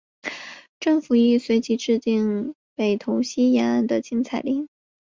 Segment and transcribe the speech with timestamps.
[0.79, 4.67] 政府亦随即制定北投溪沿岸的禁采令。